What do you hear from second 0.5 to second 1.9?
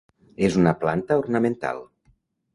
una planta ornamental.